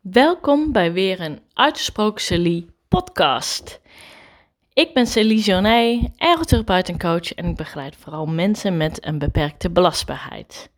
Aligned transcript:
Welkom 0.00 0.72
bij 0.72 0.92
weer 0.92 1.20
een 1.20 1.40
Uitgesproken 1.52 2.22
Celie 2.22 2.66
podcast. 2.88 3.80
Ik 4.72 4.94
ben 4.94 5.06
Celie 5.06 5.40
Jonet, 5.40 6.10
ergotherapeut 6.16 6.88
en 6.88 6.98
coach 6.98 7.34
en 7.34 7.44
ik 7.44 7.56
begeleid 7.56 7.96
vooral 7.96 8.26
mensen 8.26 8.76
met 8.76 9.06
een 9.06 9.18
beperkte 9.18 9.70
belastbaarheid. 9.70 10.70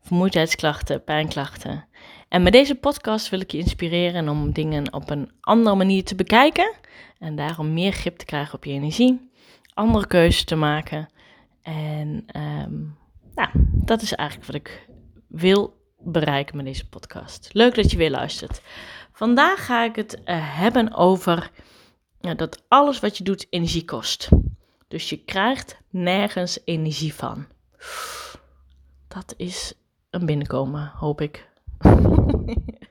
Vermoeidheidsklachten, 0.00 1.04
pijnklachten. 1.04 1.86
En 2.28 2.42
met 2.42 2.52
deze 2.52 2.74
podcast 2.74 3.28
wil 3.28 3.40
ik 3.40 3.50
je 3.50 3.58
inspireren 3.58 4.28
om 4.28 4.52
dingen 4.52 4.92
op 4.92 5.10
een 5.10 5.30
andere 5.40 5.76
manier 5.76 6.04
te 6.04 6.14
bekijken 6.14 6.74
en 7.18 7.36
daarom 7.36 7.72
meer 7.72 7.92
grip 7.92 8.16
te 8.16 8.24
krijgen 8.24 8.54
op 8.54 8.64
je 8.64 8.72
energie, 8.72 9.30
andere 9.74 10.06
keuzes 10.06 10.44
te 10.44 10.56
maken. 10.56 11.08
En 11.62 12.26
um, 12.36 12.96
nou, 13.34 13.50
dat 13.84 14.02
is 14.02 14.14
eigenlijk 14.14 14.50
wat 14.50 14.60
ik 14.60 14.88
wil 15.28 15.77
bereiken 15.98 16.56
met 16.56 16.64
deze 16.64 16.88
podcast. 16.88 17.48
Leuk 17.52 17.74
dat 17.74 17.90
je 17.90 17.96
weer 17.96 18.10
luistert. 18.10 18.60
Vandaag 19.12 19.66
ga 19.66 19.84
ik 19.84 19.96
het 19.96 20.14
uh, 20.14 20.58
hebben 20.58 20.94
over 20.94 21.50
dat 22.18 22.62
alles 22.68 23.00
wat 23.00 23.18
je 23.18 23.24
doet 23.24 23.46
energie 23.50 23.84
kost. 23.84 24.28
Dus 24.88 25.08
je 25.08 25.24
krijgt 25.24 25.76
nergens 25.90 26.58
energie 26.64 27.14
van. 27.14 27.46
Dat 29.08 29.34
is 29.36 29.72
een 30.10 30.26
binnenkomen, 30.26 30.92
hoop 30.94 31.20
ik. 31.20 31.48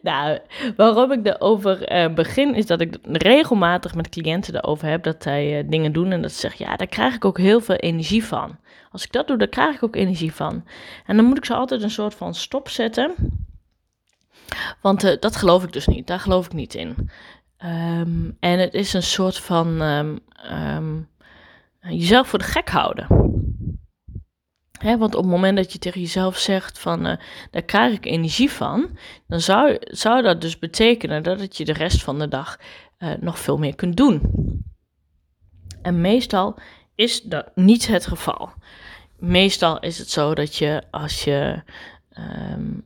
nou, 0.00 0.38
waarom 0.76 1.12
ik 1.12 1.26
erover 1.26 1.92
uh, 1.92 2.14
begin, 2.14 2.54
is 2.54 2.66
dat 2.66 2.80
ik 2.80 2.96
regelmatig 3.02 3.94
met 3.94 4.08
cliënten 4.08 4.54
erover 4.54 4.88
heb 4.88 5.02
dat 5.02 5.22
zij 5.22 5.62
uh, 5.62 5.70
dingen 5.70 5.92
doen 5.92 6.12
en 6.12 6.22
dat 6.22 6.32
ze 6.32 6.38
zeggen, 6.38 6.66
ja, 6.66 6.76
daar 6.76 6.86
krijg 6.86 7.14
ik 7.14 7.24
ook 7.24 7.38
heel 7.38 7.60
veel 7.60 7.76
energie 7.76 8.24
van. 8.24 8.58
Als 8.92 9.04
ik 9.04 9.12
dat 9.12 9.26
doe, 9.26 9.38
dan 9.38 9.48
krijg 9.48 9.74
ik 9.74 9.82
ook 9.82 9.96
energie 9.96 10.34
van. 10.34 10.64
En 11.06 11.16
dan 11.16 11.24
moet 11.24 11.36
ik 11.36 11.44
ze 11.44 11.54
altijd 11.54 11.82
een 11.82 11.90
soort 11.90 12.14
van 12.14 12.34
stop 12.34 12.68
zetten. 12.68 13.14
Want 14.80 15.04
uh, 15.04 15.12
dat 15.20 15.36
geloof 15.36 15.64
ik 15.64 15.72
dus 15.72 15.86
niet. 15.86 16.06
Daar 16.06 16.20
geloof 16.20 16.46
ik 16.46 16.52
niet 16.52 16.74
in. 16.74 17.10
Um, 17.64 18.36
en 18.40 18.58
het 18.58 18.74
is 18.74 18.92
een 18.92 19.02
soort 19.02 19.38
van 19.38 19.82
um, 19.82 20.18
um, 20.52 21.08
jezelf 21.80 22.28
voor 22.28 22.38
de 22.38 22.44
gek 22.44 22.68
houden. 22.68 23.06
Want 24.82 25.14
op 25.14 25.22
het 25.22 25.30
moment 25.30 25.56
dat 25.56 25.72
je 25.72 25.78
tegen 25.78 26.00
jezelf 26.00 26.38
zegt 26.38 26.78
van 26.78 27.06
uh, 27.06 27.16
daar 27.50 27.62
krijg 27.62 27.94
ik 27.94 28.06
energie 28.06 28.50
van, 28.50 28.98
dan 29.26 29.40
zou, 29.40 29.76
zou 29.80 30.22
dat 30.22 30.40
dus 30.40 30.58
betekenen 30.58 31.22
dat 31.22 31.40
het 31.40 31.56
je 31.56 31.64
de 31.64 31.72
rest 31.72 32.02
van 32.02 32.18
de 32.18 32.28
dag 32.28 32.58
uh, 32.98 33.12
nog 33.20 33.38
veel 33.38 33.58
meer 33.58 33.74
kunt 33.74 33.96
doen. 33.96 34.20
En 35.82 36.00
meestal 36.00 36.58
is 36.94 37.22
dat 37.22 37.50
niet 37.54 37.86
het 37.86 38.06
geval. 38.06 38.52
Meestal 39.18 39.80
is 39.80 39.98
het 39.98 40.10
zo 40.10 40.34
dat 40.34 40.56
je 40.56 40.82
als 40.90 41.24
je 41.24 41.62
um, 42.52 42.84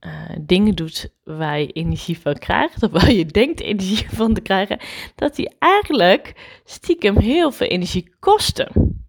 uh, 0.00 0.12
dingen 0.40 0.74
doet 0.74 1.08
waar 1.24 1.60
je 1.60 1.72
energie 1.72 2.18
van 2.18 2.34
krijgt, 2.34 2.82
of 2.82 2.90
waar 2.90 3.12
je 3.12 3.26
denkt 3.26 3.60
energie 3.60 4.10
van 4.10 4.34
te 4.34 4.40
krijgen, 4.40 4.80
dat 5.14 5.36
die 5.36 5.54
eigenlijk 5.58 6.60
stiekem 6.64 7.18
heel 7.18 7.52
veel 7.52 7.66
energie 7.66 8.14
kosten. 8.18 9.04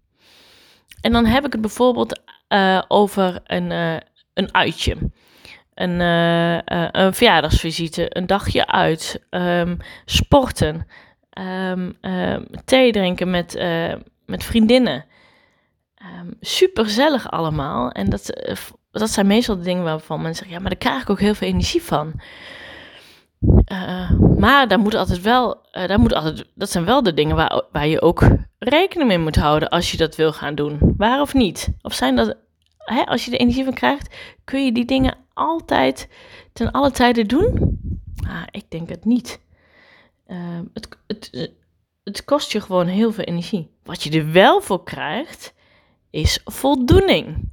En 1.00 1.12
dan 1.12 1.26
heb 1.26 1.46
ik 1.46 1.52
het 1.52 1.60
bijvoorbeeld 1.60 2.20
uh, 2.48 2.82
over 2.88 3.40
een, 3.44 3.70
uh, 3.70 3.96
een 4.34 4.54
uitje. 4.54 4.96
Een, 5.74 6.00
uh, 6.00 6.58
een 6.92 7.14
verjaardagsvisite, 7.14 8.16
een 8.16 8.26
dagje 8.26 8.66
uit, 8.66 9.26
um, 9.30 9.76
sporten, 10.04 10.86
um, 11.70 11.96
um, 12.00 12.46
thee 12.64 12.92
drinken 12.92 13.30
met, 13.30 13.54
met 14.26 14.44
vriendinnen. 14.44 15.04
super 16.40 16.84
gezellig 16.84 17.30
allemaal. 17.30 17.90
En 17.90 18.10
dat, 18.10 18.56
dat 18.90 19.10
zijn 19.10 19.26
meestal 19.26 19.56
de 19.56 19.62
dingen 19.62 19.84
waarvan 19.84 20.22
mensen 20.22 20.36
zeggen: 20.36 20.54
ja, 20.56 20.60
maar 20.60 20.70
daar 20.70 20.88
krijg 20.88 21.02
ik 21.02 21.10
ook 21.10 21.20
heel 21.20 21.34
veel 21.34 21.48
energie 21.48 21.82
van. 21.82 22.20
Uh, 23.40 24.10
maar 24.38 24.68
daar 24.68 24.78
moet 24.78 24.94
altijd 24.94 25.20
wel, 25.20 25.56
uh, 25.72 25.86
daar 25.86 26.00
moet 26.00 26.14
altijd, 26.14 26.44
dat 26.54 26.70
zijn 26.70 26.84
wel 26.84 27.02
de 27.02 27.14
dingen 27.14 27.36
waar, 27.36 27.62
waar 27.72 27.86
je 27.86 28.00
ook 28.00 28.28
rekening 28.58 29.08
mee 29.08 29.18
moet 29.18 29.36
houden 29.36 29.68
als 29.68 29.90
je 29.90 29.96
dat 29.96 30.16
wil 30.16 30.32
gaan 30.32 30.54
doen. 30.54 30.94
Waar 30.96 31.20
of 31.20 31.34
niet? 31.34 31.68
Of 31.82 31.94
zijn 31.94 32.16
dat, 32.16 32.36
hè, 32.76 33.06
als 33.06 33.24
je 33.24 33.30
er 33.30 33.40
energie 33.40 33.64
van 33.64 33.74
krijgt, 33.74 34.16
kun 34.44 34.64
je 34.64 34.72
die 34.72 34.84
dingen 34.84 35.16
altijd 35.34 36.08
ten 36.52 36.70
alle 36.70 36.90
tijden 36.90 37.26
doen? 37.26 37.78
Ah, 38.28 38.42
ik 38.50 38.70
denk 38.70 38.88
het 38.88 39.04
niet. 39.04 39.40
Uh, 40.26 40.60
het, 40.74 40.88
het, 41.06 41.52
het 42.04 42.24
kost 42.24 42.52
je 42.52 42.60
gewoon 42.60 42.86
heel 42.86 43.12
veel 43.12 43.24
energie. 43.24 43.70
Wat 43.82 44.02
je 44.02 44.10
er 44.10 44.32
wel 44.32 44.60
voor 44.60 44.84
krijgt, 44.84 45.54
is 46.10 46.40
voldoening. 46.44 47.52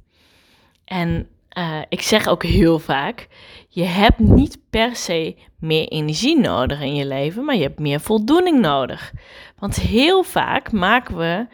En 0.84 1.28
uh, 1.58 1.80
ik 1.88 2.02
zeg 2.02 2.26
ook 2.26 2.42
heel 2.42 2.78
vaak: 2.78 3.28
je 3.68 3.84
hebt 3.84 4.18
niet 4.18 4.58
per 4.70 4.96
se 4.96 5.36
meer 5.58 5.88
energie 5.88 6.38
nodig 6.38 6.80
in 6.80 6.94
je 6.94 7.06
leven, 7.06 7.44
maar 7.44 7.56
je 7.56 7.62
hebt 7.62 7.78
meer 7.78 8.00
voldoening 8.00 8.60
nodig. 8.60 9.12
Want 9.58 9.76
heel 9.76 10.22
vaak 10.22 10.72
maken 10.72 11.16
we 11.16 11.46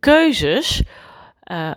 keuzes 0.00 0.82
uh, 1.50 1.70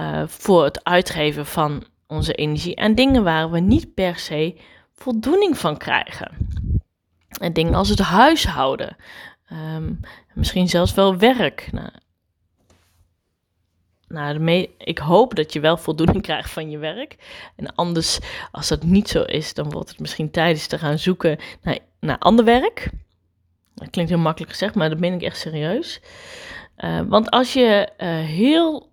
uh, 0.00 0.22
voor 0.26 0.64
het 0.64 0.84
uitgeven 0.84 1.46
van 1.46 1.84
onze 2.06 2.32
energie 2.32 2.80
aan 2.80 2.94
dingen 2.94 3.24
waar 3.24 3.50
we 3.50 3.60
niet 3.60 3.94
per 3.94 4.16
se 4.16 4.60
voldoening 4.92 5.58
van 5.58 5.76
krijgen. 5.76 6.48
En 7.40 7.52
dingen 7.52 7.74
als 7.74 7.88
het 7.88 7.98
huishouden, 7.98 8.96
um, 9.52 10.00
misschien 10.34 10.68
zelfs 10.68 10.94
wel 10.94 11.16
werk. 11.16 11.68
Nou, 11.72 11.88
nou, 14.10 14.68
ik 14.78 14.98
hoop 14.98 15.34
dat 15.34 15.52
je 15.52 15.60
wel 15.60 15.76
voldoening 15.76 16.22
krijgt 16.30 16.50
van 16.50 16.70
je 16.70 16.78
werk. 16.78 17.16
En 17.56 17.74
anders, 17.74 18.18
als 18.50 18.68
dat 18.68 18.82
niet 18.82 19.08
zo 19.08 19.22
is, 19.22 19.54
dan 19.54 19.70
wordt 19.70 19.88
het 19.88 20.00
misschien 20.00 20.30
tijdens 20.30 20.66
te 20.66 20.78
gaan 20.78 20.98
zoeken 20.98 21.38
naar, 21.62 21.78
naar 22.00 22.18
ander 22.18 22.44
werk. 22.44 22.90
Dat 23.74 23.90
klinkt 23.90 24.10
heel 24.10 24.20
makkelijk 24.20 24.52
gezegd, 24.52 24.74
maar 24.74 24.90
dat 24.90 24.98
ben 24.98 25.12
ik 25.12 25.22
echt 25.22 25.38
serieus. 25.38 26.00
Uh, 26.78 27.00
want 27.08 27.30
als 27.30 27.52
je 27.52 27.88
uh, 27.98 28.08
heel 28.08 28.88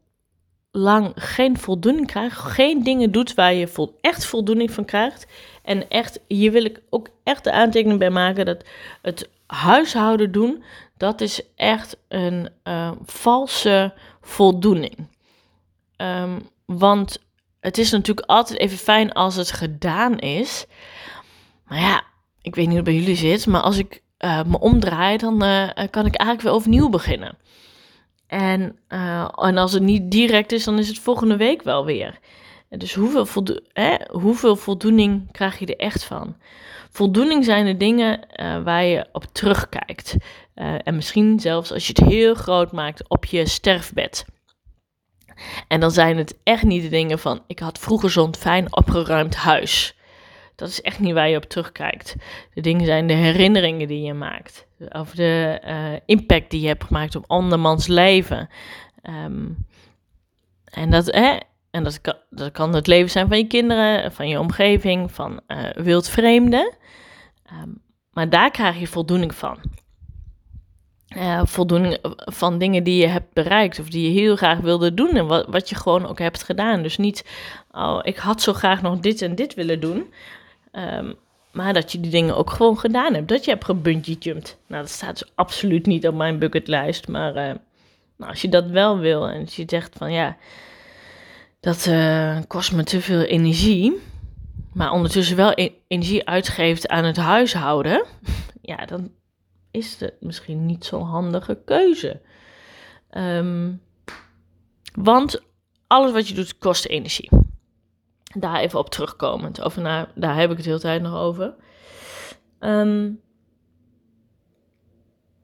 lang 0.72 1.12
geen 1.16 1.58
voldoening 1.58 2.08
krijgt, 2.08 2.38
geen 2.38 2.84
dingen 2.84 3.12
doet 3.12 3.34
waar 3.34 3.54
je 3.54 3.90
echt 4.02 4.26
voldoening 4.26 4.72
van 4.72 4.86
krijgt. 4.86 5.28
En 5.64 5.90
echt, 5.90 6.20
hier 6.28 6.52
wil 6.52 6.66
ik 6.66 6.82
ook 6.90 7.10
echt 7.24 7.44
de 7.44 7.52
aantekening 7.52 8.00
bij 8.00 8.10
maken 8.10 8.46
dat 8.46 8.64
het 9.02 9.30
huishouden 9.48 10.32
doen, 10.32 10.64
dat 10.98 11.22
is 11.22 11.42
echt 11.56 11.98
een 12.08 12.50
uh, 12.64 12.92
valse 13.06 13.94
voldoening. 14.28 15.08
Um, 15.98 16.50
want 16.66 17.20
het 17.60 17.78
is 17.78 17.92
natuurlijk 17.92 18.28
altijd 18.28 18.60
even 18.60 18.78
fijn 18.78 19.12
als 19.12 19.36
het 19.36 19.52
gedaan 19.52 20.20
is. 20.20 20.66
Maar 21.68 21.80
ja, 21.80 22.04
ik 22.42 22.56
weet 22.56 22.68
niet 22.68 22.78
hoe 22.78 22.86
het 22.86 22.86
bij 22.86 22.96
jullie 22.96 23.16
zit, 23.16 23.46
maar 23.46 23.62
als 23.62 23.78
ik 23.78 24.02
uh, 24.20 24.44
me 24.44 24.60
omdraai, 24.60 25.18
dan 25.18 25.44
uh, 25.44 25.70
kan 25.74 26.06
ik 26.06 26.16
eigenlijk 26.16 26.42
weer 26.42 26.52
overnieuw 26.52 26.90
beginnen. 26.90 27.38
En, 28.28 28.80
en 29.36 29.58
als 29.58 29.74
het 29.74 29.84
niet 29.84 30.12
direct 30.12 30.52
is, 30.52 30.64
dan 30.64 30.80
is 30.80 30.88
het 30.88 31.00
volgende 31.00 31.38
week 31.38 31.62
wel 31.62 31.86
weer. 31.86 32.20
Dus 32.70 32.94
hoeveel, 32.94 33.26
voldo 33.26 33.56
hoeveel 34.12 34.56
voldoening 34.56 35.32
krijg 35.32 35.60
je 35.60 35.66
er 35.66 35.76
echt 35.76 36.04
van? 36.04 36.36
Voldoening 36.98 37.46
zijn 37.46 37.66
de 37.66 37.78
dingen 37.78 38.20
uh, 38.36 38.64
waar 38.64 38.84
je 38.84 39.08
op 39.12 39.24
terugkijkt. 39.32 40.16
Uh, 40.56 40.76
en 40.84 40.96
misschien 40.96 41.40
zelfs 41.40 41.72
als 41.72 41.88
je 41.88 41.94
het 41.98 42.10
heel 42.10 42.34
groot 42.34 42.72
maakt 42.72 43.10
op 43.10 43.26
je 43.26 43.48
sterfbed. 43.48 44.26
En 45.68 45.80
dan 45.80 45.92
zijn 45.92 46.18
het 46.18 46.38
echt 46.44 46.64
niet 46.64 46.82
de 46.82 46.90
dingen 46.90 47.20
van: 47.20 47.44
ik 47.48 47.60
had 47.60 47.80
vroeger 47.80 48.10
zo'n 48.10 48.36
fijn 48.36 48.76
opgeruimd 48.76 49.36
huis. 49.36 49.96
Dat 50.56 50.70
is 50.70 50.82
echt 50.82 51.00
niet 51.00 51.14
waar 51.14 51.30
je 51.30 51.38
op 51.38 51.44
terugkijkt. 51.44 52.16
De 52.54 52.62
dingen 52.62 52.86
zijn 52.86 53.08
de 53.08 53.14
herinneringen 53.14 53.88
die 53.88 54.02
je 54.02 54.14
maakt. 54.14 54.68
Of 54.90 55.12
de 55.12 55.62
uh, 55.66 56.00
impact 56.06 56.52
die 56.52 56.62
je 56.62 56.68
hebt 56.68 56.84
gemaakt 56.84 57.16
op 57.16 57.24
andermans 57.28 57.88
leven. 57.88 58.50
Um, 59.26 59.66
en 60.64 60.90
dat, 60.90 61.06
hè, 61.06 61.38
en 61.72 61.84
dat 61.84 62.02
kan, 62.02 62.16
dat 62.30 62.52
kan 62.52 62.76
het 62.76 62.88
leven 62.88 63.10
zijn 63.10 63.28
van 63.28 63.38
je 63.38 63.48
kinderen, 63.48 64.12
van 64.12 64.28
je 64.28 64.40
omgeving, 64.40 65.12
van 65.12 65.40
uh, 65.48 65.70
wildvreemden. 65.74 66.76
Um, 67.52 67.82
maar 68.12 68.30
daar 68.30 68.52
krijg 68.52 68.80
je 68.80 68.88
voldoening 68.88 69.36
van. 69.36 69.58
Uh, 71.18 71.42
voldoening 71.46 71.98
van 72.16 72.58
dingen 72.58 72.84
die 72.84 73.02
je 73.02 73.08
hebt 73.08 73.34
bereikt 73.34 73.80
of 73.80 73.90
die 73.90 74.12
je 74.12 74.20
heel 74.20 74.36
graag 74.36 74.60
wilde 74.60 74.94
doen 74.94 75.10
en 75.10 75.28
wat, 75.28 75.46
wat 75.50 75.70
je 75.70 75.76
gewoon 75.76 76.06
ook 76.06 76.20
hebt 76.20 76.44
gedaan. 76.44 76.82
Dus 76.82 76.98
niet, 76.98 77.26
oh, 77.72 78.00
ik 78.02 78.18
had 78.18 78.42
zo 78.42 78.54
graag 78.54 78.82
nog 78.82 79.00
dit 79.00 79.22
en 79.22 79.36
dit 79.36 79.54
willen 79.54 79.80
doen, 79.80 80.14
um, 80.72 81.16
maar 81.52 81.74
dat 81.74 81.92
je 81.92 82.00
die 82.00 82.12
dingen 82.12 82.38
ook 82.38 82.50
gewoon 82.50 82.80
gedaan 82.80 83.14
hebt. 83.14 83.28
Dat 83.28 83.46
je 83.46 83.52
hebt 83.52 83.66
gebungee 83.66 84.18
jumped. 84.20 84.58
Nou, 84.68 84.82
dat 84.82 84.92
staat 84.92 85.20
dus 85.20 85.32
absoluut 85.36 85.86
niet 85.86 86.08
op 86.08 86.16
mijn 86.16 86.40
bucketlijst, 86.40 87.08
maar 87.08 87.30
uh, 87.30 87.56
nou, 88.18 88.32
als 88.32 88.42
je 88.42 88.50
dat 88.50 88.66
wel 88.66 88.98
wil 88.98 89.28
en 89.28 89.42
als 89.42 89.56
je 89.56 89.64
zegt 89.68 89.96
van 89.98 90.12
ja, 90.12 90.38
dat 91.60 91.86
uh, 91.90 92.38
kost 92.48 92.72
me 92.72 92.84
te 92.84 93.02
veel 93.02 93.22
energie, 93.22 94.02
maar 94.78 94.92
ondertussen 94.92 95.36
wel 95.36 95.52
e 95.56 95.72
energie 95.88 96.28
uitgeeft 96.28 96.88
aan 96.88 97.04
het 97.04 97.18
huishouden, 97.18 98.06
ja, 98.62 98.86
dan 98.86 99.12
is 99.72 100.00
het 100.00 100.14
misschien 100.20 100.66
niet 100.66 100.86
zo'n 100.86 101.06
handige 101.06 101.62
keuze. 101.66 102.22
Um, 103.12 103.82
want 104.94 105.42
alles 105.88 106.12
wat 106.12 106.28
je 106.28 106.34
doet 106.34 106.58
kost 106.58 106.86
energie. 106.86 107.30
Daar 108.34 108.60
even 108.60 108.80
op 108.80 108.90
terugkomend. 108.90 109.62
Over 109.62 109.82
naar, 109.82 110.12
daar 110.16 110.36
heb 110.36 110.52
ik 110.52 110.56
het 110.56 110.66
de 110.66 110.70
hele 110.70 110.82
tijd 110.82 111.02
nog 111.02 111.16
over. 111.16 111.56
Ehm, 112.60 113.12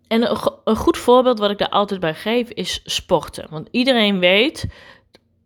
en 0.07 0.29
een 0.63 0.75
goed 0.75 0.97
voorbeeld 0.97 1.39
wat 1.39 1.51
ik 1.51 1.57
daar 1.57 1.69
altijd 1.69 1.99
bij 1.99 2.15
geef 2.15 2.49
is 2.49 2.81
sporten. 2.83 3.47
Want 3.49 3.67
iedereen 3.71 4.19
weet 4.19 4.67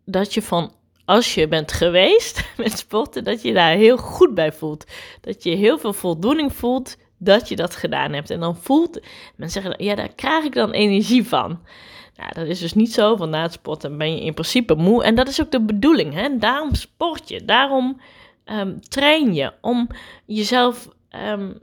dat 0.04 0.34
je 0.34 0.42
van 0.42 0.72
als 1.08 1.34
je 1.34 1.48
bent 1.48 1.72
geweest 1.72 2.44
met 2.56 2.78
sporten, 2.78 3.24
dat 3.24 3.42
je 3.42 3.52
daar 3.52 3.74
heel 3.74 3.96
goed 3.96 4.34
bij 4.34 4.52
voelt. 4.52 4.84
Dat 5.20 5.42
je 5.42 5.50
heel 5.50 5.78
veel 5.78 5.92
voldoening 5.92 6.52
voelt 6.52 6.96
dat 7.18 7.48
je 7.48 7.56
dat 7.56 7.76
gedaan 7.76 8.12
hebt. 8.12 8.30
En 8.30 8.40
dan 8.40 8.56
voelt, 8.56 9.00
mensen 9.36 9.62
zeggen, 9.62 9.84
ja, 9.84 9.94
daar 9.94 10.14
krijg 10.14 10.44
ik 10.44 10.54
dan 10.54 10.70
energie 10.70 11.28
van. 11.28 11.60
Nou, 12.16 12.32
dat 12.34 12.46
is 12.46 12.58
dus 12.58 12.74
niet 12.74 12.92
zo, 12.92 13.16
van 13.16 13.30
na 13.30 13.42
het 13.42 13.52
sporten 13.52 13.98
ben 13.98 14.14
je 14.14 14.24
in 14.24 14.34
principe 14.34 14.74
moe. 14.74 15.04
En 15.04 15.14
dat 15.14 15.28
is 15.28 15.40
ook 15.40 15.50
de 15.50 15.60
bedoeling, 15.60 16.14
hè. 16.14 16.38
Daarom 16.38 16.74
sport 16.74 17.28
je, 17.28 17.44
daarom 17.44 18.00
um, 18.44 18.80
train 18.88 19.34
je, 19.34 19.52
om 19.60 19.88
jezelf 20.26 20.88
um, 21.28 21.58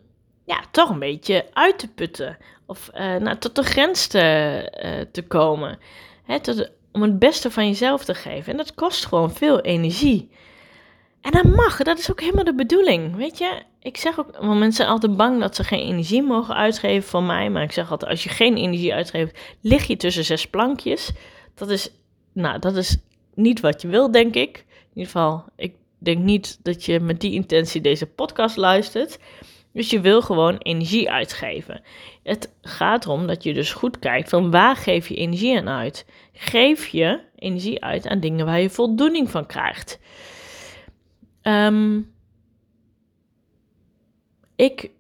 ja, 0.46 0.60
toch 0.72 0.90
een 0.90 1.00
beetje 1.00 1.46
uit 1.54 1.80
te 1.80 1.88
putten. 1.88 2.38
Of 2.66 2.90
uh, 2.94 3.16
nou, 3.16 3.38
tot 3.38 3.56
de 3.56 3.64
grens 3.64 4.08
te, 4.08 4.20
uh, 4.86 5.06
te 5.12 5.22
komen. 5.22 5.80
Hè, 6.24 6.40
tot, 6.40 6.70
om 6.96 7.02
het 7.02 7.20
beste 7.20 7.52
van 7.52 7.68
jezelf 7.68 8.06
te 8.06 8.14
geven. 8.14 8.52
En 8.52 8.58
dat 8.58 8.74
kost 8.74 9.06
gewoon 9.06 9.32
veel 9.32 9.62
energie. 9.62 10.30
En 11.22 11.32
dat 11.32 11.44
mag, 11.44 11.78
dat 11.78 12.00
is 12.00 12.12
ook 12.12 12.20
helemaal 12.20 12.44
de 12.44 12.56
bedoeling. 12.56 13.16
Weet 13.16 13.38
je, 13.38 13.62
ik 13.80 13.98
zeg 13.98 14.20
ook, 14.20 14.32
want 14.32 14.60
mensen 14.60 14.74
zijn 14.74 14.90
altijd 14.90 15.18
bang 15.18 15.40
dat 15.40 15.56
ze 15.56 15.64
geen 15.64 15.88
energie 15.88 16.24
mogen 16.24 16.56
uitgeven 16.56 17.10
van 17.10 17.26
mij. 17.26 17.50
Maar 17.50 17.64
ik 17.64 17.72
zeg 17.72 17.92
altijd, 17.92 18.12
als 18.12 18.24
je 18.24 18.30
geen 18.30 18.58
energie 18.58 18.94
uitgeeft, 18.94 19.40
lig 19.62 19.88
je 19.88 19.98
tussen 19.98 20.26
zes 20.26 20.48
plankjes. 20.48 21.12
Dat 21.56 21.70
is, 21.70 21.92
nou, 22.34 22.60
dat 22.60 22.76
is 22.76 22.98
niet 23.34 23.60
wat 23.60 23.82
je 23.82 23.88
wil, 23.88 24.12
denk 24.12 24.36
ik. 24.36 24.58
In 24.68 25.02
ieder 25.02 25.12
geval, 25.12 25.44
ik 25.56 25.76
denk 25.98 26.24
niet 26.24 26.60
dat 26.64 26.86
je 26.86 27.00
met 27.00 27.20
die 27.20 27.34
intentie 27.34 27.82
deze 27.82 28.06
podcast 28.06 28.58
luistert. 28.58 29.20
Dus 29.76 29.90
je 29.90 30.00
wil 30.00 30.22
gewoon 30.22 30.58
energie 30.58 31.12
uitgeven. 31.12 31.82
Het 32.24 32.54
gaat 32.62 33.06
erom 33.06 33.28
dat 33.28 33.44
je 33.44 33.54
dus 33.54 33.74
goed 33.74 34.00
kijkt 34.00 34.30
van 34.30 34.52
waar 34.52 34.76
geef 34.76 35.08
je 35.08 35.16
energie 35.16 35.58
aan 35.58 35.70
uit. 35.70 36.06
Geef 36.34 36.88
je 36.88 37.20
energie 37.36 37.84
uit 37.84 38.08
aan 38.08 38.20
dingen 38.20 38.46
waar 38.46 38.60
je 38.60 38.70
voldoening 38.70 39.30
van 39.30 39.46
krijgt. 39.46 40.00
Um, 41.42 42.14
ik 44.56 44.92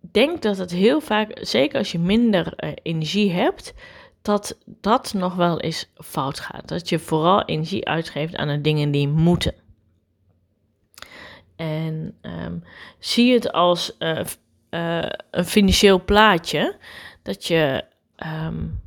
denk 0.00 0.42
dat 0.42 0.56
het 0.56 0.70
heel 0.70 1.00
vaak, 1.00 1.38
zeker 1.40 1.78
als 1.78 1.92
je 1.92 1.98
minder 1.98 2.52
uh, 2.56 2.70
energie 2.82 3.32
hebt, 3.32 3.74
dat 4.22 4.58
dat 4.66 5.14
nog 5.14 5.34
wel 5.34 5.60
eens 5.60 5.90
fout 5.94 6.40
gaat. 6.40 6.68
Dat 6.68 6.88
je 6.88 6.98
vooral 6.98 7.44
energie 7.44 7.88
uitgeeft 7.88 8.36
aan 8.36 8.48
de 8.48 8.60
dingen 8.60 8.90
die 8.90 9.08
moeten. 9.08 9.54
En 11.56 12.14
um, 12.22 12.64
zie 12.98 13.32
het 13.32 13.52
als 13.52 13.96
uh, 13.98 14.20
uh, 14.70 15.08
een 15.30 15.44
financieel 15.44 16.04
plaatje. 16.04 16.76
Dat 17.22 17.46
je 17.46 17.84
um, 18.46 18.80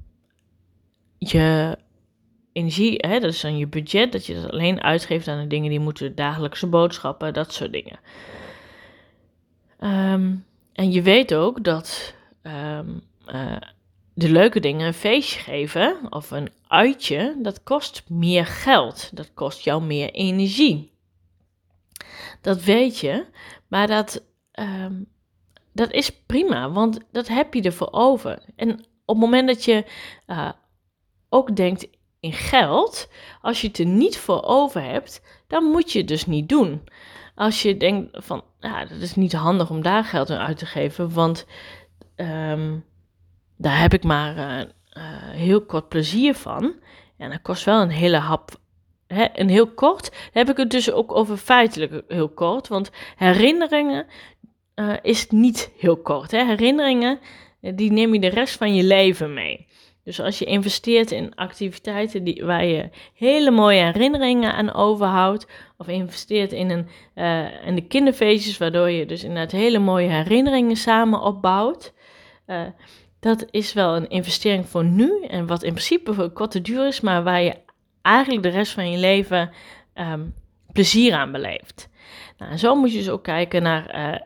je 1.18 1.77
energie, 2.54 2.95
hè, 2.98 3.19
dat 3.19 3.33
is 3.33 3.42
dan 3.42 3.57
je 3.57 3.68
budget, 3.68 4.12
dat 4.12 4.25
je 4.25 4.42
dat 4.42 4.51
alleen 4.51 4.83
uitgeeft 4.83 5.27
aan 5.27 5.42
de 5.42 5.48
dingen 5.48 5.69
die 5.69 5.80
moeten, 5.80 6.16
dagelijkse 6.16 6.68
boodschappen, 6.68 7.33
dat 7.33 7.54
soort 7.54 7.71
dingen. 7.71 8.00
Um, 9.80 10.45
en 10.74 10.92
je 10.92 11.01
weet 11.01 11.33
ook 11.33 11.63
dat 11.63 12.15
uh, 12.44 12.80
de 14.13 14.30
leuke 14.30 14.60
dingen, 14.60 14.88
een 14.88 14.94
feestje 14.94 15.39
geven 15.39 15.98
of 16.10 16.31
een 16.31 16.50
uitje, 16.68 17.36
dat 17.42 17.63
kost 17.63 18.04
meer 18.07 18.45
geld. 18.45 19.15
Dat 19.15 19.33
kost 19.33 19.63
jou 19.63 19.83
meer 19.83 20.12
energie. 20.12 20.92
Dat 22.41 22.63
weet 22.63 23.00
je, 23.00 23.25
maar 23.68 23.88
dat, 23.88 24.25
um, 24.59 25.07
dat 25.74 25.91
is 25.91 26.24
prima, 26.25 26.71
want 26.71 27.00
dat 27.12 27.27
heb 27.27 27.53
je 27.53 27.62
ervoor 27.62 27.91
over. 27.91 28.44
En 28.56 28.71
op 29.06 29.15
het 29.15 29.18
moment 29.18 29.47
dat 29.47 29.65
je 29.65 29.86
uh, 30.27 30.51
ook 31.30 31.56
denkt 31.56 31.88
in 32.19 32.33
geld, 32.33 33.09
als 33.41 33.62
je 33.62 33.68
het 33.68 33.77
er 33.77 33.86
niet 33.86 34.18
voor 34.18 34.44
over 34.44 34.83
hebt, 34.83 35.21
dan 35.47 35.63
moet 35.63 35.91
je 35.91 36.00
het 36.00 36.07
dus 36.07 36.25
niet 36.25 36.50
doen. 36.50 36.83
Als 37.36 37.62
je 37.62 37.77
denkt 37.77 38.25
van, 38.25 38.44
ja, 38.59 38.86
dat 38.86 39.01
is 39.01 39.15
niet 39.15 39.33
handig 39.33 39.69
om 39.69 39.81
daar 39.81 40.03
geld 40.03 40.30
aan 40.30 40.45
uit 40.47 40.57
te 40.57 40.65
geven, 40.65 41.13
want 41.13 41.45
um, 42.15 42.86
daar 43.57 43.80
heb 43.80 43.94
ik 43.94 44.03
maar 44.03 44.38
uh, 44.38 44.63
heel 45.30 45.65
kort 45.65 45.89
plezier 45.89 46.36
van. 46.36 46.74
En 47.18 47.30
dat 47.30 47.41
kost 47.41 47.63
wel 47.63 47.81
een 47.81 47.89
hele 47.89 48.18
hap 48.18 48.59
He, 49.13 49.23
en 49.23 49.47
heel 49.47 49.67
kort 49.67 50.11
heb 50.31 50.50
ik 50.50 50.57
het 50.57 50.71
dus 50.71 50.91
ook 50.91 51.15
over 51.15 51.38
feitelijk 51.38 52.03
heel 52.07 52.29
kort. 52.29 52.67
Want 52.67 52.91
herinneringen 53.15 54.06
uh, 54.75 54.94
is 55.01 55.29
niet 55.29 55.71
heel 55.77 55.97
kort. 55.97 56.31
Hè. 56.31 56.45
Herinneringen, 56.45 57.19
die 57.61 57.91
neem 57.91 58.13
je 58.13 58.19
de 58.19 58.29
rest 58.29 58.57
van 58.57 58.75
je 58.75 58.83
leven 58.83 59.33
mee. 59.33 59.67
Dus 60.03 60.21
als 60.21 60.39
je 60.39 60.45
investeert 60.45 61.11
in 61.11 61.35
activiteiten 61.35 62.23
die, 62.23 62.45
waar 62.45 62.65
je 62.65 62.89
hele 63.13 63.51
mooie 63.51 63.83
herinneringen 63.83 64.53
aan 64.53 64.73
overhoudt, 64.73 65.47
of 65.77 65.88
investeert 65.88 66.51
in, 66.51 66.69
een, 66.69 66.88
uh, 67.15 67.67
in 67.67 67.75
de 67.75 67.88
kinderfeestjes, 67.88 68.57
waardoor 68.57 68.89
je 68.89 69.05
dus 69.05 69.23
inderdaad 69.23 69.51
hele 69.51 69.79
mooie 69.79 70.09
herinneringen 70.09 70.75
samen 70.75 71.21
opbouwt, 71.21 71.94
dat 73.19 73.45
is 73.51 73.73
wel 73.73 73.95
een 73.95 74.09
investering 74.09 74.69
voor 74.69 74.85
nu 74.85 75.23
en 75.23 75.47
wat 75.47 75.63
in 75.63 75.73
principe 75.73 76.13
voor 76.13 76.29
korte 76.29 76.62
duur 76.62 76.88
is, 76.88 77.01
maar 77.01 77.23
waar 77.23 77.41
je 77.41 77.55
eigenlijk 78.01 78.44
de 78.44 78.50
rest 78.50 78.72
van 78.72 78.92
je 78.92 78.98
leven 78.98 79.51
um, 79.94 80.34
plezier 80.72 81.13
aan 81.13 81.31
beleeft. 81.31 81.90
Nou, 82.38 82.57
zo 82.57 82.75
moet 82.75 82.92
je 82.92 82.98
dus 82.98 83.10
ook 83.10 83.24
kijken 83.24 83.62
naar 83.62 83.96
uh, 83.96 84.19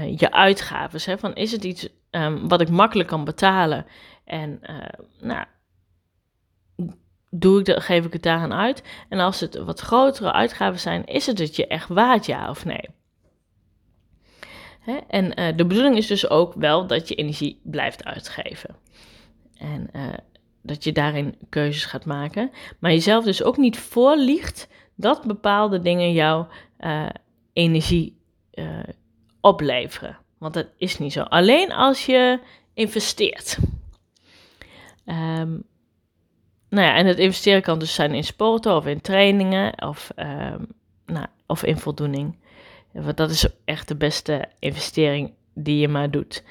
uh, 0.00 0.18
je 0.18 0.32
uitgaven. 0.32 1.18
Van, 1.18 1.34
is 1.34 1.52
het 1.52 1.64
iets 1.64 1.88
um, 2.10 2.48
wat 2.48 2.60
ik 2.60 2.68
makkelijk 2.68 3.08
kan 3.08 3.24
betalen? 3.24 3.86
En 4.24 4.60
uh, 4.62 4.76
nou, 5.20 5.44
doe 7.30 7.58
ik 7.58 7.64
de, 7.64 7.80
geef 7.80 8.04
ik 8.04 8.12
het 8.12 8.22
daaraan 8.22 8.52
uit? 8.52 8.82
En 9.08 9.18
als 9.18 9.40
het 9.40 9.56
wat 9.56 9.80
grotere 9.80 10.32
uitgaven 10.32 10.80
zijn, 10.80 11.04
is 11.04 11.26
het 11.26 11.38
het 11.38 11.56
je 11.56 11.66
echt 11.66 11.88
waard, 11.88 12.26
ja 12.26 12.50
of 12.50 12.64
nee? 12.64 12.88
En 15.08 15.56
de 15.56 15.66
bedoeling 15.66 15.96
is 15.96 16.06
dus 16.06 16.28
ook 16.28 16.54
wel 16.54 16.86
dat 16.86 17.08
je 17.08 17.14
energie 17.14 17.60
blijft 17.62 18.04
uitgeven. 18.04 18.76
En 19.58 19.90
dat 20.64 20.84
je 20.84 20.92
daarin 20.92 21.34
keuzes 21.48 21.84
gaat 21.84 22.04
maken. 22.04 22.50
Maar 22.78 22.90
jezelf 22.90 23.24
dus 23.24 23.42
ook 23.42 23.56
niet 23.56 23.78
voorliegt 23.78 24.68
dat 24.94 25.24
bepaalde 25.24 25.80
dingen 25.80 26.12
jouw 26.12 26.48
uh, 26.80 27.06
energie 27.52 28.16
uh, 28.54 28.78
opleveren. 29.40 30.18
Want 30.38 30.54
dat 30.54 30.66
is 30.76 30.98
niet 30.98 31.12
zo. 31.12 31.22
Alleen 31.22 31.72
als 31.72 32.06
je 32.06 32.40
investeert. 32.74 33.58
Um, 35.06 35.64
nou 36.68 36.86
ja, 36.86 36.94
en 36.96 37.06
het 37.06 37.18
investeren 37.18 37.62
kan 37.62 37.78
dus 37.78 37.94
zijn 37.94 38.14
in 38.14 38.24
sporten 38.24 38.76
of 38.76 38.86
in 38.86 39.00
trainingen 39.00 39.82
of, 39.82 40.10
um, 40.16 40.66
nou, 41.06 41.26
of 41.46 41.64
in 41.64 41.78
voldoening. 41.78 42.36
Want 42.92 43.16
dat 43.16 43.30
is 43.30 43.46
echt 43.64 43.88
de 43.88 43.96
beste 43.96 44.48
investering 44.58 45.32
die 45.54 45.78
je 45.78 45.88
maar 45.88 46.10
doet. 46.10 46.44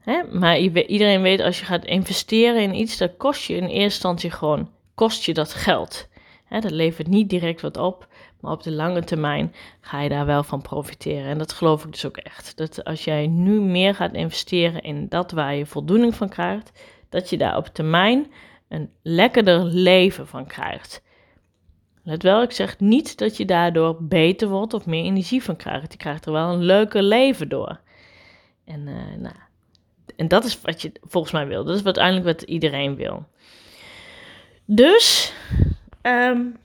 Hè? 0.00 0.22
Maar 0.32 0.58
iedereen 0.58 1.22
weet, 1.22 1.40
als 1.40 1.58
je 1.58 1.64
gaat 1.64 1.84
investeren 1.84 2.62
in 2.62 2.74
iets, 2.74 2.96
dat 2.96 3.16
kost 3.16 3.44
je 3.44 3.54
in 3.54 3.62
eerste 3.62 3.82
instantie 3.82 4.30
gewoon, 4.30 4.70
kost 4.94 5.24
je 5.24 5.34
dat 5.34 5.54
geld. 5.54 6.08
Hè? 6.44 6.60
Dat 6.60 6.70
levert 6.70 7.08
niet 7.08 7.30
direct 7.30 7.60
wat 7.60 7.76
op, 7.76 8.08
maar 8.40 8.52
op 8.52 8.62
de 8.62 8.72
lange 8.72 9.04
termijn 9.04 9.54
ga 9.80 10.00
je 10.00 10.08
daar 10.08 10.26
wel 10.26 10.42
van 10.42 10.62
profiteren. 10.62 11.24
En 11.24 11.38
dat 11.38 11.52
geloof 11.52 11.84
ik 11.84 11.92
dus 11.92 12.06
ook 12.06 12.16
echt. 12.16 12.56
Dat 12.56 12.84
als 12.84 13.04
jij 13.04 13.26
nu 13.26 13.60
meer 13.60 13.94
gaat 13.94 14.14
investeren 14.14 14.82
in 14.82 15.08
dat 15.08 15.30
waar 15.30 15.54
je 15.54 15.66
voldoening 15.66 16.14
van 16.14 16.28
krijgt, 16.28 16.72
dat 17.08 17.30
je 17.30 17.36
daar 17.36 17.56
op 17.56 17.66
termijn 17.66 18.32
een 18.68 18.90
lekkerder 19.02 19.64
leven 19.64 20.26
van 20.26 20.46
krijgt. 20.46 21.02
Let 22.02 22.22
wel, 22.22 22.42
ik 22.42 22.50
zeg 22.50 22.78
niet 22.78 23.18
dat 23.18 23.36
je 23.36 23.44
daardoor 23.44 23.96
beter 24.00 24.48
wordt 24.48 24.74
of 24.74 24.86
meer 24.86 25.04
energie 25.04 25.42
van 25.42 25.56
krijgt. 25.56 25.92
Je 25.92 25.98
krijgt 25.98 26.26
er 26.26 26.32
wel 26.32 26.52
een 26.52 26.62
leuker 26.62 27.02
leven 27.02 27.48
door. 27.48 27.80
En 28.64 28.80
uh, 28.80 28.94
nou, 29.18 29.34
en 30.20 30.28
dat 30.28 30.44
is 30.44 30.60
wat 30.60 30.82
je 30.82 30.92
volgens 31.02 31.32
mij 31.32 31.46
wil. 31.46 31.64
Dat 31.64 31.76
is 31.76 31.84
uiteindelijk 31.84 32.26
wat 32.26 32.42
iedereen 32.42 32.96
wil. 32.96 33.26
Dus, 34.64 35.32
um, 36.02 36.56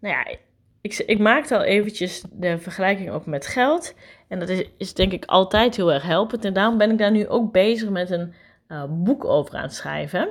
nou 0.00 0.14
ja, 0.14 0.36
ik, 0.80 1.02
ik 1.06 1.18
maakte 1.18 1.56
al 1.56 1.62
eventjes 1.62 2.24
de 2.32 2.58
vergelijking 2.58 3.10
ook 3.10 3.26
met 3.26 3.46
geld. 3.46 3.94
En 4.28 4.38
dat 4.38 4.48
is, 4.48 4.64
is 4.76 4.94
denk 4.94 5.12
ik 5.12 5.24
altijd 5.24 5.76
heel 5.76 5.92
erg 5.92 6.02
helpend. 6.02 6.44
En 6.44 6.52
daarom 6.52 6.78
ben 6.78 6.90
ik 6.90 6.98
daar 6.98 7.10
nu 7.10 7.28
ook 7.28 7.52
bezig 7.52 7.88
met 7.88 8.10
een 8.10 8.34
uh, 8.68 8.84
boek 8.88 9.24
over 9.24 9.56
aan 9.56 9.62
het 9.62 9.74
schrijven. 9.74 10.28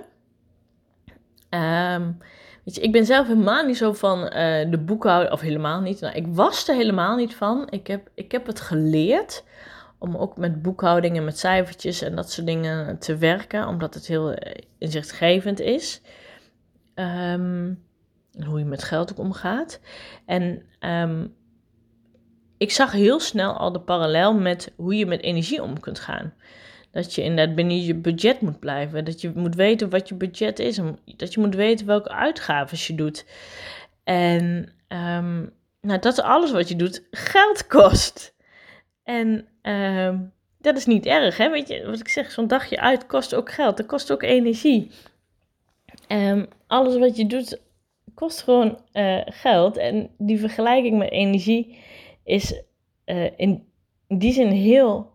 Um, 1.49 2.17
weet 2.63 2.75
je, 2.75 2.81
ik 2.81 2.91
ben 2.91 3.05
zelf 3.05 3.27
helemaal 3.27 3.65
niet 3.65 3.77
zo 3.77 3.93
van 3.93 4.19
uh, 4.23 4.31
de 4.71 4.81
boekhouden, 4.85 5.31
of 5.31 5.41
helemaal 5.41 5.81
niet. 5.81 5.99
Nou, 5.99 6.15
ik 6.15 6.25
was 6.27 6.67
er 6.67 6.75
helemaal 6.75 7.15
niet 7.15 7.35
van. 7.35 7.67
Ik 7.69 7.87
heb, 7.87 8.09
ik 8.13 8.31
heb 8.31 8.45
het 8.45 8.61
geleerd 8.61 9.43
om 10.01 10.17
ook 10.17 10.37
met 10.37 10.61
boekhouding 10.61 11.17
en 11.17 11.23
met 11.23 11.39
cijfertjes 11.39 12.01
en 12.01 12.15
dat 12.15 12.31
soort 12.31 12.47
dingen 12.47 12.99
te 12.99 13.17
werken, 13.17 13.67
omdat 13.67 13.93
het 13.93 14.07
heel 14.07 14.35
inzichtgevend 14.77 15.59
is. 15.59 16.01
Um, 16.95 17.83
hoe 18.45 18.59
je 18.59 18.65
met 18.65 18.83
geld 18.83 19.11
ook 19.11 19.17
omgaat. 19.17 19.79
En 20.25 20.61
um, 20.79 21.35
ik 22.57 22.71
zag 22.71 22.91
heel 22.91 23.19
snel 23.19 23.53
al 23.57 23.71
de 23.71 23.79
parallel 23.79 24.33
met 24.33 24.73
hoe 24.75 24.95
je 24.95 25.05
met 25.05 25.21
energie 25.21 25.63
om 25.63 25.79
kunt 25.79 25.99
gaan. 25.99 26.33
Dat 26.91 27.15
je 27.15 27.23
inderdaad 27.23 27.55
binnen 27.55 27.83
je 27.83 27.95
budget 27.95 28.41
moet 28.41 28.59
blijven. 28.59 29.05
Dat 29.05 29.21
je 29.21 29.31
moet 29.35 29.55
weten 29.55 29.89
wat 29.89 30.09
je 30.09 30.15
budget 30.15 30.59
is. 30.59 30.79
Dat 31.15 31.33
je 31.33 31.39
moet 31.39 31.55
weten 31.55 31.85
welke 31.85 32.09
uitgaven 32.09 32.77
je 32.81 32.95
doet. 32.95 33.25
En 34.03 34.43
um, 34.87 35.53
nou, 35.81 35.99
dat 35.99 36.13
is 36.13 36.21
alles 36.21 36.51
wat 36.51 36.69
je 36.69 36.75
doet 36.75 37.07
geld 37.11 37.67
kost. 37.67 38.35
En 39.03 39.47
um, 39.61 40.33
dat 40.57 40.77
is 40.77 40.85
niet 40.85 41.05
erg, 41.05 41.37
hè? 41.37 41.49
Weet 41.49 41.67
je, 41.67 41.85
wat 41.85 41.99
ik 41.99 42.07
zeg, 42.07 42.31
zo'n 42.31 42.47
dagje 42.47 42.79
uit 42.79 43.05
kost 43.05 43.35
ook 43.35 43.51
geld. 43.51 43.77
Dat 43.77 43.85
kost 43.85 44.11
ook 44.11 44.23
energie. 44.23 44.91
Um, 46.07 46.47
alles 46.67 46.97
wat 46.97 47.17
je 47.17 47.25
doet 47.25 47.61
kost 48.13 48.41
gewoon 48.41 48.79
uh, 48.93 49.21
geld. 49.25 49.77
En 49.77 50.09
die 50.17 50.39
vergelijking 50.39 50.97
met 50.97 51.11
energie 51.11 51.77
is 52.23 52.61
uh, 53.05 53.29
in 53.35 53.67
die 54.07 54.33
zin 54.33 54.51
heel 54.51 55.11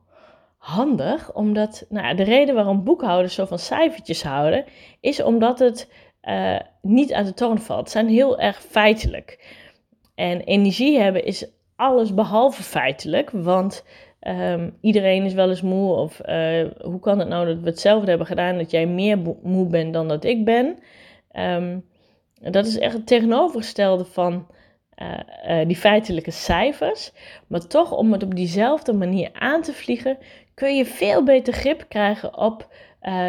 handig. 0.57 1.35
Omdat 1.35 1.87
nou, 1.89 2.17
de 2.17 2.23
reden 2.23 2.55
waarom 2.55 2.85
boekhouders 2.85 3.35
zo 3.35 3.45
van 3.45 3.59
cijfertjes 3.59 4.23
houden, 4.23 4.65
is 5.01 5.23
omdat 5.23 5.59
het 5.59 5.93
uh, 6.23 6.59
niet 6.83 7.13
uit 7.13 7.27
de 7.27 7.35
toon 7.35 7.59
valt. 7.59 7.81
Het 7.81 7.91
zijn 7.91 8.09
heel 8.09 8.39
erg 8.39 8.63
feitelijk. 8.63 9.55
En 10.15 10.41
energie 10.41 10.99
hebben 10.99 11.25
is 11.25 11.51
alles 11.77 12.15
behalve 12.15 12.63
feitelijk, 12.63 13.31
want 13.31 13.85
um, 14.29 14.77
iedereen 14.81 15.25
is 15.25 15.35
wel 15.35 15.49
eens 15.49 15.63
moe. 15.63 15.95
Of 15.95 16.21
uh, 16.27 16.65
hoe 16.81 17.01
kan 17.01 17.19
het 17.19 17.29
nou 17.29 17.47
dat 17.47 17.61
we 17.61 17.69
hetzelfde 17.69 18.09
hebben 18.09 18.27
gedaan, 18.27 18.59
dat 18.59 18.71
jij 18.71 18.87
meer 18.87 19.19
moe 19.43 19.67
bent 19.67 19.93
dan 19.93 20.09
dat 20.09 20.25
ik 20.25 20.45
ben? 20.45 20.79
Um, 21.33 21.85
dat 22.35 22.67
is 22.67 22.79
echt 22.79 22.93
het 22.93 23.07
tegenovergestelde 23.07 24.05
van 24.05 24.47
uh, 24.97 25.61
uh, 25.61 25.67
die 25.67 25.77
feitelijke 25.77 26.31
cijfers. 26.31 27.13
Maar 27.47 27.67
toch, 27.67 27.93
om 27.93 28.13
het 28.13 28.23
op 28.23 28.35
diezelfde 28.35 28.93
manier 28.93 29.31
aan 29.33 29.63
te 29.63 29.73
vliegen, 29.73 30.19
kun 30.55 30.77
je 30.77 30.85
veel 30.85 31.25
beter 31.25 31.53
grip 31.53 31.85
krijgen 31.89 32.39
op 32.39 32.75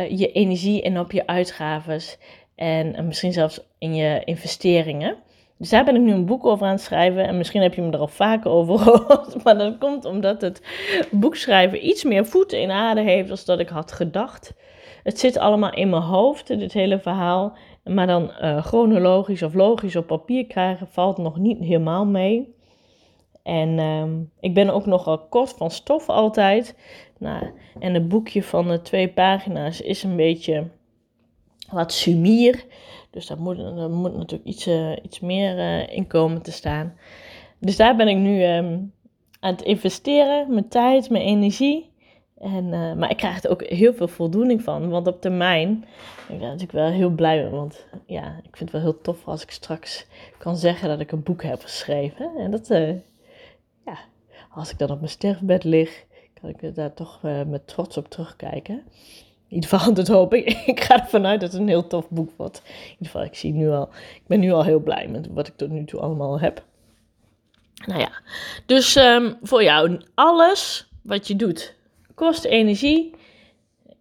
je 0.09 0.31
energie 0.31 0.81
en 0.81 0.99
op 0.99 1.11
je 1.11 1.27
uitgaves. 1.27 2.17
En 2.55 3.05
misschien 3.05 3.33
zelfs 3.33 3.67
in 3.77 3.95
je 3.95 4.21
investeringen. 4.23 5.17
Dus 5.57 5.69
daar 5.69 5.85
ben 5.85 5.95
ik 5.95 6.01
nu 6.01 6.11
een 6.11 6.25
boek 6.25 6.45
over 6.45 6.65
aan 6.65 6.71
het 6.71 6.81
schrijven. 6.81 7.27
En 7.27 7.37
misschien 7.37 7.61
heb 7.61 7.73
je 7.73 7.81
me 7.81 7.91
er 7.91 7.99
al 7.99 8.07
vaker 8.07 8.51
over 8.51 8.79
gehoord. 8.83 9.43
Maar 9.43 9.57
dat 9.57 9.77
komt 9.77 10.05
omdat 10.05 10.41
het 10.41 10.61
boekschrijven 11.11 11.87
iets 11.87 12.03
meer 12.03 12.25
voeten 12.25 12.61
in 12.61 12.71
aarde 12.71 13.01
heeft 13.01 13.27
dan 13.27 13.37
dat 13.45 13.59
ik 13.59 13.69
had 13.69 13.91
gedacht. 13.91 14.53
Het 15.03 15.19
zit 15.19 15.37
allemaal 15.37 15.73
in 15.73 15.89
mijn 15.89 16.01
hoofd, 16.01 16.47
dit 16.47 16.73
hele 16.73 16.99
verhaal. 16.99 17.57
Maar 17.83 18.07
dan 18.07 18.31
uh, 18.41 18.65
chronologisch 18.65 19.43
of 19.43 19.53
logisch 19.53 19.95
op 19.95 20.07
papier 20.07 20.45
krijgen 20.45 20.87
valt 20.87 21.17
nog 21.17 21.37
niet 21.37 21.59
helemaal 21.59 22.05
mee. 22.05 22.55
En 23.43 23.69
uh, 23.77 24.03
ik 24.39 24.53
ben 24.53 24.69
ook 24.69 24.85
nogal 24.85 25.19
kort 25.19 25.53
van 25.53 25.71
stof 25.71 26.09
altijd. 26.09 26.75
Nou, 27.17 27.51
en 27.79 27.93
het 27.93 28.07
boekje 28.07 28.43
van 28.43 28.67
de 28.67 28.81
twee 28.81 29.07
pagina's 29.07 29.81
is 29.81 30.03
een 30.03 30.15
beetje 30.15 30.67
wat 31.71 31.93
sumier. 31.93 32.65
Dus 33.17 33.27
daar 33.27 33.41
moet, 33.41 33.89
moet 33.89 34.17
natuurlijk 34.17 34.49
iets, 34.49 34.67
uh, 34.67 34.91
iets 35.01 35.19
meer 35.19 35.57
uh, 35.57 35.95
in 35.95 36.07
komen 36.07 36.41
te 36.41 36.51
staan. 36.51 36.93
Dus 37.59 37.75
daar 37.75 37.95
ben 37.95 38.07
ik 38.07 38.17
nu 38.17 38.43
um, 38.43 38.93
aan 39.39 39.51
het 39.51 39.61
investeren, 39.61 40.53
mijn 40.53 40.67
tijd, 40.67 41.09
mijn 41.09 41.23
energie. 41.23 41.91
En, 42.37 42.65
uh, 42.65 42.93
maar 42.93 43.09
ik 43.09 43.17
krijg 43.17 43.43
er 43.43 43.49
ook 43.49 43.63
heel 43.63 43.93
veel 43.93 44.07
voldoening 44.07 44.63
van. 44.63 44.89
Want 44.89 45.07
op 45.07 45.21
termijn 45.21 45.85
ben 46.27 46.35
ik 46.35 46.41
daar 46.41 46.49
natuurlijk 46.49 46.71
wel 46.71 46.89
heel 46.89 47.09
blij 47.09 47.41
mee. 47.41 47.49
Want 47.49 47.85
ja, 48.05 48.39
ik 48.43 48.57
vind 48.57 48.71
het 48.71 48.81
wel 48.81 48.91
heel 48.91 49.01
tof 49.01 49.27
als 49.27 49.43
ik 49.43 49.51
straks 49.51 50.07
kan 50.37 50.57
zeggen 50.57 50.89
dat 50.89 50.99
ik 50.99 51.11
een 51.11 51.23
boek 51.23 51.43
heb 51.43 51.61
geschreven. 51.61 52.31
En 52.37 52.51
dat, 52.51 52.67
ja, 53.85 53.97
als 54.49 54.71
ik 54.71 54.77
dan 54.77 54.89
op 54.89 54.97
mijn 54.97 55.11
sterfbed 55.11 55.63
lig, 55.63 56.05
kan 56.41 56.49
ik 56.49 56.75
daar 56.75 56.93
toch 56.93 57.19
met 57.47 57.67
trots 57.67 57.97
op 57.97 58.09
terugkijken. 58.09 58.83
In 59.47 59.55
ieder 59.55 59.69
geval, 59.69 59.93
dat 59.93 60.07
hoop 60.07 60.33
ik. 60.33 60.45
Ik 60.73 60.79
ga 60.79 60.99
ervan 60.99 61.25
uit 61.25 61.41
dat 61.41 61.51
het 61.51 61.61
een 61.61 61.67
heel 61.67 61.87
tof 61.87 62.09
boek 62.09 62.31
wordt. 62.35 62.61
In 62.65 62.91
ieder 62.91 63.05
geval, 63.05 63.23
ik, 63.23 63.35
zie 63.35 63.53
nu 63.53 63.69
al, 63.69 63.89
ik 64.15 64.27
ben 64.27 64.39
nu 64.39 64.51
al 64.51 64.63
heel 64.63 64.79
blij 64.79 65.07
met 65.07 65.27
wat 65.31 65.47
ik 65.47 65.55
tot 65.55 65.69
nu 65.69 65.85
toe 65.85 65.99
allemaal 65.99 66.39
heb. 66.39 66.63
Nou 67.85 67.99
ja, 67.99 68.11
dus 68.65 68.95
um, 68.95 69.37
voor 69.41 69.63
jou, 69.63 70.01
alles 70.13 70.89
wat 71.01 71.27
je 71.27 71.35
doet 71.35 71.75
kost 72.15 72.43
energie. 72.43 73.15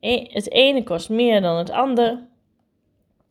E 0.00 0.26
het 0.28 0.50
ene 0.50 0.82
kost 0.82 1.08
meer 1.08 1.40
dan 1.40 1.56
het 1.56 1.70
ander. 1.70 2.22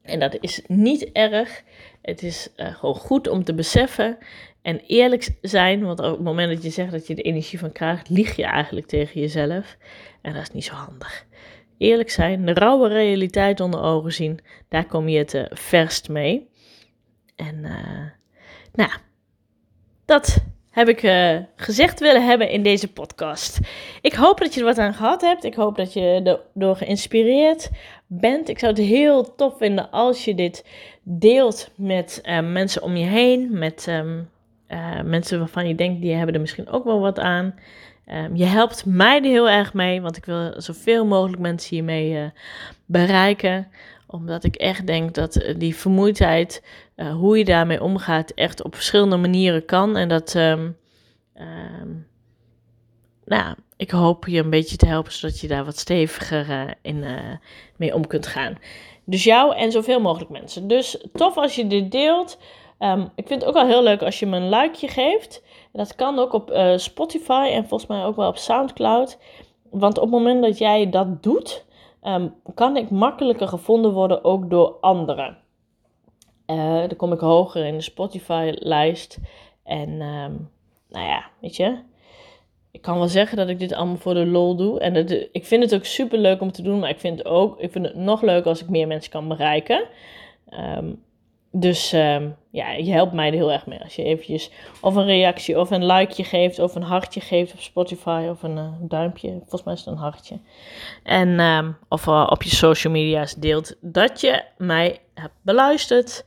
En 0.01 0.19
dat 0.19 0.37
is 0.39 0.61
niet 0.67 1.11
erg. 1.11 1.63
Het 2.01 2.23
is 2.23 2.49
uh, 2.57 2.75
gewoon 2.75 2.95
goed 2.95 3.27
om 3.27 3.43
te 3.43 3.53
beseffen 3.53 4.17
en 4.61 4.79
eerlijk 4.79 5.35
zijn. 5.41 5.83
Want 5.83 5.99
op 5.99 6.11
het 6.11 6.23
moment 6.23 6.53
dat 6.53 6.63
je 6.63 6.69
zegt 6.69 6.91
dat 6.91 7.07
je 7.07 7.15
de 7.15 7.21
energie 7.21 7.59
van 7.59 7.71
krijgt, 7.71 8.09
lieg 8.09 8.35
je 8.35 8.45
eigenlijk 8.45 8.87
tegen 8.87 9.21
jezelf. 9.21 9.77
En 10.21 10.33
dat 10.33 10.41
is 10.41 10.51
niet 10.51 10.65
zo 10.65 10.73
handig 10.73 11.25
eerlijk 11.77 12.09
zijn, 12.09 12.45
de 12.45 12.53
rauwe 12.53 12.87
realiteit 12.87 13.59
onder 13.59 13.81
ogen 13.81 14.13
zien, 14.13 14.39
daar 14.69 14.85
kom 14.85 15.07
je 15.07 15.17
het 15.17 15.47
verst 15.49 16.09
mee. 16.09 16.49
En 17.35 17.55
uh, 17.63 18.09
nou, 18.73 18.91
dat 20.05 20.43
heb 20.69 20.87
ik 20.87 21.03
uh, 21.03 21.37
gezegd 21.55 21.99
willen 21.99 22.25
hebben 22.25 22.49
in 22.49 22.63
deze 22.63 22.91
podcast. 22.91 23.59
Ik 24.01 24.13
hoop 24.13 24.39
dat 24.39 24.53
je 24.53 24.59
er 24.59 24.65
wat 24.65 24.77
aan 24.77 24.93
gehad 24.93 25.21
hebt. 25.21 25.43
Ik 25.43 25.55
hoop 25.55 25.75
dat 25.75 25.93
je 25.93 26.39
erdoor 26.53 26.75
geïnspireerd 26.75 27.69
bent. 28.07 28.49
Ik 28.49 28.59
zou 28.59 28.71
het 28.71 28.81
heel 28.81 29.35
tof 29.35 29.57
vinden 29.57 29.91
als 29.91 30.25
je 30.25 30.35
dit 30.35 30.65
deelt 31.03 31.71
met 31.75 32.21
mensen 32.43 32.81
om 32.83 32.95
je 32.95 33.05
heen, 33.05 33.49
met 33.51 33.87
um, 33.89 34.29
mensen 35.03 35.39
waarvan 35.39 35.67
je 35.67 35.75
denkt 35.75 36.01
die 36.01 36.13
hebben 36.13 36.35
er 36.35 36.41
misschien 36.41 36.69
ook 36.69 36.83
wel 36.83 36.99
wat 36.99 37.19
aan. 37.19 37.55
Um, 38.11 38.35
je 38.35 38.45
helpt 38.45 38.85
mij 38.85 39.17
er 39.17 39.23
heel 39.23 39.49
erg 39.49 39.73
mee, 39.73 40.01
want 40.01 40.17
ik 40.17 40.25
wil 40.25 40.53
zoveel 40.57 41.05
mogelijk 41.05 41.41
mensen 41.41 41.75
hiermee 41.75 42.11
uh, 42.11 42.25
bereiken. 42.85 43.67
Omdat 44.07 44.43
ik 44.43 44.55
echt 44.55 44.87
denk 44.87 45.13
dat 45.13 45.35
uh, 45.35 45.53
die 45.57 45.75
vermoeidheid, 45.75 46.63
uh, 46.95 47.13
hoe 47.13 47.37
je 47.37 47.45
daarmee 47.45 47.83
omgaat, 47.83 48.31
echt 48.31 48.63
op 48.63 48.75
verschillende 48.75 49.17
manieren 49.17 49.65
kan. 49.65 49.97
En 49.97 50.07
dat, 50.09 50.33
um, 50.35 50.77
um, 51.35 52.07
nou, 53.25 53.55
ik 53.77 53.91
hoop 53.91 54.27
je 54.27 54.39
een 54.39 54.49
beetje 54.49 54.77
te 54.77 54.87
helpen, 54.87 55.11
zodat 55.11 55.39
je 55.39 55.47
daar 55.47 55.65
wat 55.65 55.77
steviger 55.77 56.73
in, 56.81 57.05
mee 57.75 57.95
om 57.95 58.07
kunt 58.07 58.27
gaan. 58.27 58.57
Dus 59.05 59.23
jou 59.23 59.55
en 59.55 59.71
zoveel 59.71 59.99
mogelijk 59.99 60.31
mensen. 60.31 60.67
Dus 60.67 61.05
tof 61.13 61.37
als 61.37 61.55
je 61.55 61.67
dit 61.67 61.91
deelt. 61.91 62.37
ik 63.15 63.27
vind 63.27 63.41
het 63.41 63.45
ook 63.45 63.53
wel 63.53 63.67
heel 63.67 63.83
leuk 63.83 64.01
als 64.01 64.19
je 64.19 64.25
me 64.25 64.37
een 64.37 64.49
likeje 64.49 64.87
geeft 64.87 65.43
dat 65.77 65.95
kan 65.95 66.19
ook 66.19 66.33
op 66.33 66.51
uh, 66.51 66.77
Spotify 66.77 67.49
en 67.51 67.67
volgens 67.67 67.89
mij 67.89 68.05
ook 68.05 68.15
wel 68.15 68.27
op 68.27 68.37
SoundCloud. 68.37 69.17
Want 69.69 69.97
op 69.97 70.03
het 70.03 70.11
moment 70.11 70.43
dat 70.43 70.57
jij 70.57 70.89
dat 70.89 71.23
doet, 71.23 71.65
um, 72.03 72.33
kan 72.53 72.77
ik 72.77 72.89
makkelijker 72.89 73.47
gevonden 73.47 73.91
worden 73.91 74.23
ook 74.23 74.49
door 74.49 74.77
anderen. 74.81 75.37
Uh, 76.47 76.79
dan 76.79 76.95
kom 76.95 77.13
ik 77.13 77.19
hoger 77.19 77.65
in 77.65 77.75
de 77.75 77.81
Spotify-lijst. 77.81 79.17
En 79.63 79.89
um, 79.89 80.49
nou 80.89 81.05
ja, 81.07 81.25
weet 81.41 81.55
je. 81.55 81.77
Ik 82.71 82.81
kan 82.81 82.97
wel 82.97 83.07
zeggen 83.07 83.37
dat 83.37 83.49
ik 83.49 83.59
dit 83.59 83.73
allemaal 83.73 83.97
voor 83.97 84.13
de 84.13 84.25
lol 84.25 84.55
doe. 84.55 84.79
En 84.79 84.93
dat, 84.93 85.11
ik 85.31 85.45
vind 85.45 85.63
het 85.63 85.75
ook 85.75 85.85
super 85.85 86.17
leuk 86.17 86.41
om 86.41 86.51
te 86.51 86.61
doen. 86.61 86.79
Maar 86.79 86.89
ik 86.89 86.99
vind 86.99 87.17
het 87.17 87.27
ook 87.27 87.59
ik 87.59 87.71
vind 87.71 87.85
het 87.85 87.95
nog 87.95 88.21
leuker 88.21 88.49
als 88.49 88.61
ik 88.61 88.69
meer 88.69 88.87
mensen 88.87 89.11
kan 89.11 89.27
bereiken. 89.27 89.85
Um, 90.77 91.03
dus 91.57 91.93
uh, 91.93 92.21
ja, 92.51 92.71
je 92.71 92.91
helpt 92.91 93.13
mij 93.13 93.27
er 93.27 93.33
heel 93.33 93.51
erg 93.51 93.65
mee 93.65 93.83
als 93.83 93.95
je 93.95 94.03
eventjes 94.03 94.51
of 94.81 94.95
een 94.95 95.05
reactie 95.05 95.59
of 95.59 95.71
een 95.71 95.85
likeje 95.85 96.23
geeft 96.23 96.59
of 96.59 96.75
een 96.75 96.83
hartje 96.83 97.21
geeft 97.21 97.53
op 97.53 97.59
Spotify 97.59 98.27
of 98.29 98.43
een 98.43 98.57
uh, 98.57 98.69
duimpje. 98.79 99.29
Volgens 99.29 99.63
mij 99.63 99.73
is 99.73 99.79
het 99.79 99.89
een 99.89 99.99
hartje. 99.99 100.39
En 101.03 101.27
uh, 101.27 101.67
of 101.89 102.05
uh, 102.07 102.27
op 102.29 102.43
je 102.43 102.55
social 102.55 102.93
media's 102.93 103.35
deelt 103.35 103.75
dat 103.81 104.21
je 104.21 104.43
mij 104.57 104.99
hebt 105.13 105.35
beluisterd. 105.41 106.25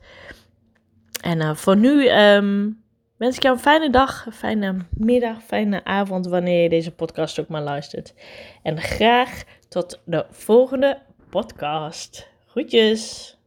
En 1.21 1.41
eh, 1.41 1.55
voor 1.55 1.77
nu 1.77 2.09
um, 2.09 2.83
wens 3.17 3.35
ik 3.35 3.43
jou 3.43 3.55
een 3.55 3.61
fijne 3.61 3.89
dag, 3.89 4.27
fijne 4.31 4.75
middag, 4.89 5.43
fijne 5.43 5.83
avond 5.83 6.27
wanneer 6.27 6.63
je 6.63 6.69
deze 6.69 6.91
podcast 6.91 7.39
ook 7.39 7.47
maar 7.47 7.61
luistert. 7.61 8.13
En 8.63 8.81
graag 8.81 9.43
tot 9.67 10.01
de 10.05 10.25
volgende 10.29 10.97
podcast. 11.29 12.29
Groetjes! 12.47 13.38